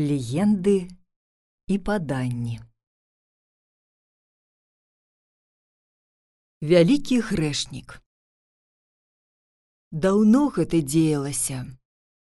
легенды 0.00 0.88
і 1.68 1.76
паданні. 1.78 2.60
Вялікі 6.64 7.20
грэшнік. 7.28 8.00
Даўно 9.92 10.48
гэта 10.56 10.80
дзеялася. 10.80 11.66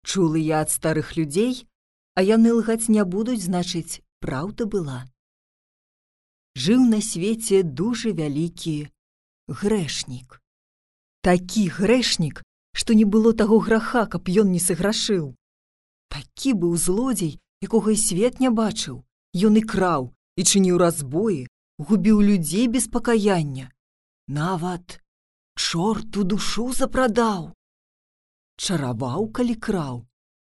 Чулы 0.08 0.40
я 0.40 0.62
ад 0.64 0.72
старых 0.72 1.16
людзей, 1.20 1.68
а 2.16 2.24
яны 2.24 2.54
лгаць 2.56 2.88
не 2.88 3.04
будуць, 3.04 3.44
значыць, 3.44 4.00
праўда 4.24 4.64
была. 4.64 5.04
Жыў 6.56 6.88
на 6.88 7.02
свеце 7.04 7.60
дужа 7.62 8.14
вялікі 8.16 8.88
грэшнік. 9.52 10.40
Такі 11.20 11.68
грэшнік, 11.76 12.40
што 12.72 12.96
не 12.96 13.04
было 13.04 13.36
таго 13.36 13.60
граха, 13.60 14.06
каб 14.08 14.32
ён 14.32 14.48
не 14.56 14.64
саграшыў. 14.64 15.36
Такі 16.08 16.56
быў 16.64 16.76
злодзей, 16.80 17.36
якога 17.64 17.92
і 17.92 18.00
свет 18.00 18.40
не 18.40 18.50
бачыў. 18.50 19.04
Ён 19.36 19.56
і 19.60 19.62
краў 19.62 20.10
і 20.36 20.42
чыніў 20.42 20.80
разбоі, 20.80 21.46
губіў 21.78 22.20
людзей 22.20 22.66
без 22.68 22.88
пакаяння. 22.88 23.70
Нават 24.26 25.00
чорту 25.56 26.24
душу 26.24 26.72
запрадаў. 26.72 27.52
Чараваў, 28.56 29.28
калі 29.36 29.54
краў, 29.54 29.96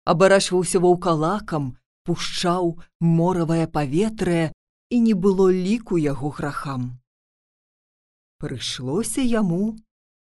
абарачваўся 0.06 0.82
ваўкалакам, 0.84 1.74
пушчаў 2.06 2.78
моравае 3.02 3.66
паветрае 3.68 4.54
і 4.90 5.00
не 5.02 5.14
было 5.14 5.50
ліку 5.50 5.98
яго 5.98 6.30
грахам. 6.30 7.00
Прыйшлося 8.38 9.26
яму 9.26 9.78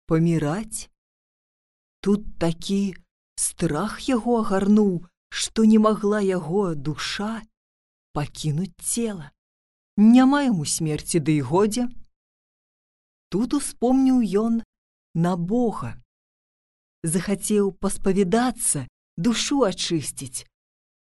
паміраць. 0.08 0.88
Тут 2.00 2.24
такі 2.38 2.96
страх 3.36 4.00
яго 4.08 4.40
агарнуў, 4.40 5.04
што 5.30 5.64
не 5.64 5.78
магла 5.78 6.20
яго 6.20 6.74
душа 6.74 7.42
пакінуць 8.12 8.74
цела. 8.82 9.30
Няма 9.96 10.42
яму 10.46 10.64
смерці 10.64 11.18
ды 11.18 11.24
да 11.24 11.32
і 11.32 11.40
годзе. 11.40 11.84
Тут 13.28 13.54
успомніў 13.54 14.22
ён 14.22 14.62
на 15.14 15.36
Бога. 15.36 16.00
Захацеў 17.02 17.72
паспавядацца, 17.72 18.86
душу 19.16 19.62
ачысціць. 19.66 20.46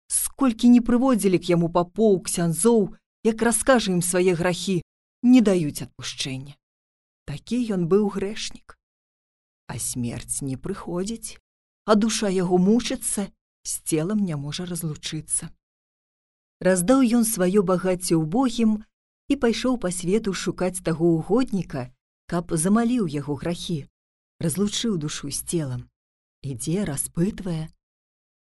Сколькі 0.07 0.71
не 0.71 0.81
прыводзілі 0.81 1.39
к 1.39 1.51
яму 1.51 1.69
папоў 1.69 2.21
ксянзоў, 2.23 2.95
як 3.27 3.41
раскажа 3.43 3.91
ім 3.91 4.01
свае 4.01 4.33
грахі, 4.39 4.81
не 5.21 5.41
даюць 5.41 5.83
адпушчэння. 5.83 6.55
Такі 7.27 7.59
ён 7.75 7.87
быў 7.91 8.07
грэшнік. 8.15 8.79
А 9.67 9.75
смерць 9.79 10.39
не 10.41 10.55
прыходзіць, 10.55 11.35
а 11.85 11.95
душа 11.95 12.31
яго 12.31 12.57
мучыцца 12.57 13.27
з 13.67 13.83
целам 13.83 14.23
не 14.23 14.35
можа 14.39 14.65
разлучыцца. 14.65 15.51
Раздаў 16.63 17.03
ён 17.19 17.27
сваё 17.27 17.61
багацце 17.67 18.15
ўбогім 18.15 18.79
і 19.27 19.35
пайшоў 19.43 19.77
па 19.83 19.91
свету 19.91 20.33
шукаць 20.33 20.81
таго 20.87 21.11
угодніка, 21.19 21.91
каб 22.31 22.55
замаліў 22.63 23.11
яго 23.15 23.35
грахі, 23.41 23.79
разлучыў 24.39 24.97
душу 25.03 25.29
з 25.29 25.43
целам. 25.43 25.83
Ідзе, 26.41 26.85
распытвае. 26.87 27.67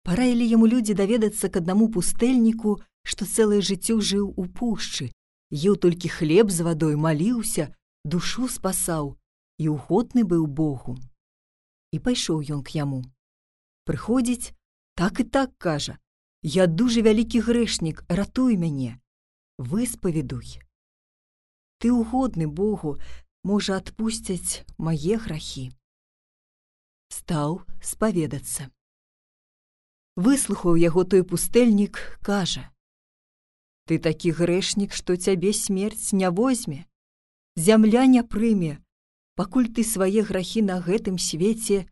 Параілі 0.03 0.45
яму 0.49 0.67
людзі 0.67 0.97
даведацца 0.99 1.47
к 1.47 1.61
аднаму 1.61 1.87
пустэльніку, 1.93 2.81
што 3.03 3.27
цэлае 3.29 3.61
жыццё 3.61 3.99
жыў 3.99 4.33
у 4.35 4.43
пушчы, 4.59 5.11
еў 5.53 5.77
толькі 5.77 6.09
хлеб 6.09 6.51
з 6.51 6.65
вадой 6.67 6.95
маліўся, 6.97 7.69
душу 8.03 8.49
спасаў 8.51 9.15
і 9.61 9.69
угодны 9.75 10.25
быў 10.27 10.47
Богу. 10.47 10.97
І 11.93 11.99
пайшоў 12.03 12.43
ён 12.57 12.63
к 12.67 12.75
яму. 12.75 13.03
Прыходзіць, 13.85 14.51
Так 14.95 15.19
і 15.19 15.23
так 15.23 15.57
кажа: 15.57 15.97
Я 16.43 16.67
дужа 16.67 17.01
вялікі 17.01 17.39
грэшнік, 17.39 18.03
ратуй 18.09 18.57
мяне, 18.57 18.99
выспаведуй. 19.57 20.61
Ты 21.79 21.91
угодны 21.91 22.47
Богу, 22.47 22.99
можа 23.43 23.77
адпусцяць 23.81 24.63
мае 24.77 25.17
грахі. 25.17 25.71
Стаў 27.09 27.63
спаведацца. 27.81 28.69
Выслухаў 30.15 30.77
яго 30.77 31.03
той 31.03 31.23
пустэльнік, 31.23 31.97
кажа: 32.21 32.69
Ты 33.87 33.97
такі 33.97 34.31
грэшнік, 34.31 34.93
што 34.93 35.17
цябе 35.17 35.53
смерць 35.53 36.13
не 36.13 36.29
возьме, 36.29 36.85
Зямля 37.55 38.05
не 38.05 38.23
прыме, 38.23 38.81
пакуль 39.35 39.69
ты 39.69 39.83
свае 39.85 40.21
грахі 40.25 40.61
на 40.65 40.81
гэтым 40.81 41.17
свеце 41.21 41.85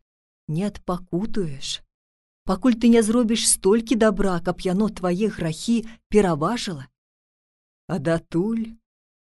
не 0.47 0.63
адпакутуеш 0.65 1.81
пакуль 2.51 2.75
ты 2.75 2.89
не 2.91 2.99
зробіш 2.99 3.47
столькі 3.47 3.95
добра, 3.95 4.35
каб 4.43 4.59
яно 4.59 4.89
твае 4.91 5.31
грахі 5.31 5.87
пераважыла. 6.11 6.91
А 7.87 7.95
датуль 7.95 8.75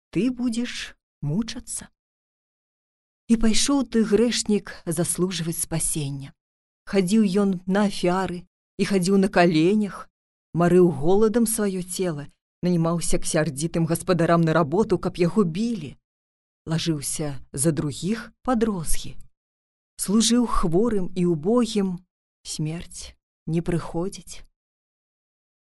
ты 0.09 0.31
будзеш 0.33 0.97
мучацца. 1.21 1.93
І 3.29 3.37
пайшоў 3.37 3.83
ты 3.85 4.01
грэшнік 4.01 4.73
заслужваць 4.89 5.61
спасення. 5.61 6.33
Хадзіў 6.89 7.27
ён 7.43 7.51
на 7.69 7.85
афяры 7.91 8.39
і 8.81 8.89
хадзіў 8.89 9.21
на 9.21 9.29
каленях, 9.29 10.09
марыў 10.57 10.89
голадам 10.89 11.45
сваё 11.45 11.85
цела, 11.85 12.25
нанімаўся 12.65 13.21
к 13.21 13.29
сярдзітым 13.29 13.85
гаспадарам 13.85 14.41
на 14.41 14.57
работу, 14.57 14.97
каб 14.97 15.21
яго 15.21 15.45
білі. 15.45 15.93
Лажыўся 16.65 17.37
за 17.53 17.77
другіх 17.77 18.33
падрозгі. 18.41 19.13
Служыў 20.01 20.49
хворым 20.49 21.13
і 21.13 21.29
убогім, 21.29 22.01
смерць 22.41 23.13
не 23.49 23.61
прыходзіць. 23.65 24.45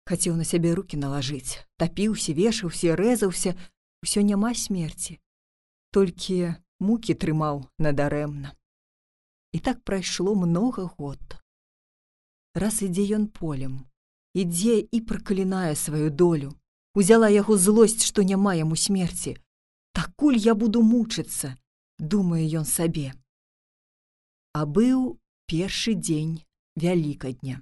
Хацеў 0.09 0.35
на 0.35 0.45
сябе 0.51 0.73
руки 0.73 0.97
налажыць, 0.97 1.61
тапіўся, 1.77 2.33
вешаўся, 2.33 2.95
рэзаўся, 2.99 3.53
усё 4.03 4.23
няма 4.25 4.53
смерці. 4.53 5.19
Толькі 5.93 6.55
мукі 6.79 7.13
трымаў 7.13 7.67
надарэмна. 7.77 8.55
І 9.53 9.59
так 9.59 9.83
прайшло 9.83 10.35
многа 10.35 10.89
год. 10.97 11.37
Раз 12.55 12.81
ідзе 12.81 13.05
ён 13.17 13.29
полем, 13.29 13.85
ідзе 14.33 14.79
і 14.81 15.01
праклінае 15.01 15.75
сваю 15.75 16.09
долю, 16.09 16.51
узяла 16.95 17.29
яго 17.29 17.57
злосць, 17.57 18.05
што 18.05 18.25
няма 18.25 18.53
яму 18.57 18.75
смерці. 18.75 19.37
Такуль 19.93 20.37
я 20.37 20.53
буду 20.55 20.81
мучыцца, 20.81 21.55
думае 21.97 22.45
ён 22.61 22.65
сабе. 22.65 23.13
А 24.53 24.65
быў 24.65 25.17
першы 25.45 25.93
дзень 25.93 26.41
вялікадня. 26.75 27.61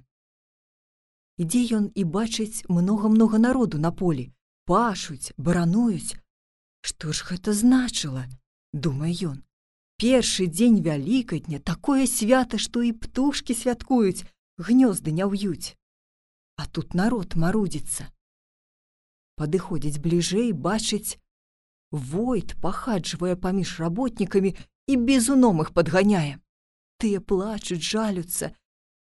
Ідзе 1.38 1.60
ён 1.78 1.84
і 1.94 2.02
бачыць 2.04 2.66
многа-многа 2.66 3.38
народу 3.38 3.78
на 3.78 3.92
полі, 3.92 4.30
пашуць, 4.66 5.30
барануюць. 5.38 6.18
Што 6.82 7.14
ж 7.14 7.26
гэта 7.30 7.54
значыла, 7.54 8.26
думае 8.72 9.14
ён. 9.30 9.38
Першы 10.02 10.46
дзень 10.50 10.82
вялікадня 10.82 11.58
такое 11.58 12.06
свята, 12.06 12.58
што 12.58 12.82
і 12.82 12.90
птушкі 12.92 13.54
святкуюць, 13.54 14.26
гнёзды 14.58 15.14
не 15.14 15.26
ўюць. 15.26 15.78
А 16.58 16.66
тут 16.66 16.94
народ 16.94 17.38
марудзіцца. 17.38 18.10
Падыходзіць 19.38 20.02
бліжэй, 20.02 20.52
бачыць, 20.52 21.18
Войт 21.90 22.52
пахаджвае 22.60 23.34
паміж 23.40 23.78
работнікамі 23.80 24.52
і 24.92 24.96
безуном 25.08 25.62
іх 25.64 25.72
падганяе. 25.72 26.36
Тыя 26.98 27.20
плачуць, 27.22 27.80
жалюцца, 27.80 28.52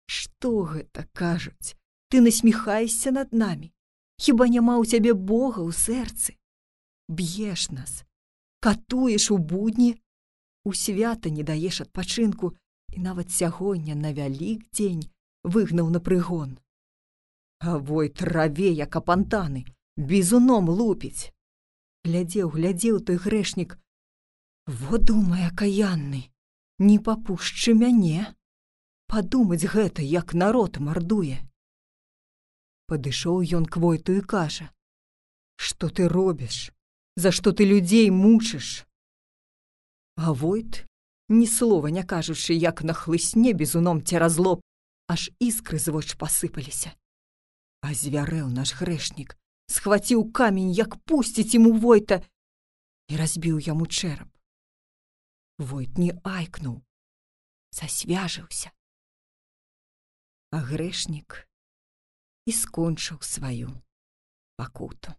Што 0.08 0.64
гэта 0.72 1.04
кажуць, 1.12 1.76
ты 2.10 2.22
насміхаешся 2.22 3.12
над 3.12 3.34
намі. 3.34 3.72
Хіба 4.18 4.48
няма 4.48 4.78
ў 4.82 4.86
цябе 4.90 5.14
Бога 5.14 5.62
ў 5.62 5.72
сэрцы. 5.72 6.36
Б'еш 7.08 7.70
нас, 7.72 8.04
катуеш 8.60 9.32
у 9.32 9.38
будні, 9.38 9.96
у 10.66 10.74
свята 10.74 11.30
не 11.30 11.44
даеш 11.44 11.82
адпачынку 11.82 12.56
і 12.92 12.98
нават 13.00 13.32
сягоння 13.32 13.96
на 13.96 14.12
вялік 14.12 14.66
дзень 14.74 15.08
выгнаў 15.44 15.90
на 15.90 16.00
прыгон. 16.04 16.60
А 17.60 17.78
вой 17.78 18.10
траве, 18.10 18.72
як 18.72 18.96
апантаны, 18.96 19.66
бізуном 19.96 20.70
лупіць. 20.70 21.32
Глядзеў, 22.04 22.50
глядзеў 22.52 23.00
той 23.00 23.18
грэшнік. 23.18 23.78
Во 24.68 24.98
думае 24.98 25.48
акаянны, 25.48 26.28
не 26.80 27.00
папушчы 27.00 27.74
мяне 27.74 28.36
падумаць 29.08 29.64
гэта, 29.64 30.04
як 30.04 30.34
народ 30.34 30.78
мардуе. 30.84 31.47
Падышоў 32.88 33.44
ён 33.44 33.68
к 33.68 33.78
войту 33.84 34.16
і 34.16 34.22
кажа: 34.24 34.72
«Што 35.56 35.90
ты 35.90 36.08
робіш, 36.08 36.72
За 37.18 37.32
што 37.32 37.52
ты 37.52 37.66
людзей 37.66 38.12
мучыш? 38.14 38.86
А 40.22 40.34
войт, 40.34 40.86
ні 41.30 41.48
слова 41.48 41.88
не 41.88 42.04
кажучы, 42.04 42.54
як 42.54 42.84
на 42.84 42.94
хлысне 42.94 43.54
безуном 43.54 44.06
цераз 44.06 44.38
лоб, 44.38 44.62
аж 45.10 45.34
іскры 45.42 45.82
з 45.82 45.90
воч 45.90 46.14
пасыпаліся. 46.14 46.94
А 47.82 47.98
звярэў 47.98 48.54
наш 48.54 48.78
грэшнік, 48.78 49.34
схваціў 49.66 50.30
камень, 50.30 50.70
як 50.70 50.94
пусціць 51.10 51.58
ему 51.58 51.74
войта 51.74 52.22
і 53.10 53.18
разбіў 53.18 53.58
яму 53.66 53.90
чэрап. 53.90 54.30
Войт 55.58 55.98
не 55.98 56.14
айкнуў, 56.22 56.86
засвяжыўся. 57.74 58.70
А 60.54 60.62
грэшнік 60.62 61.47
і 62.48 62.56
скончыў 62.56 63.20
сваю 63.22 63.70
пакуту. 64.56 65.12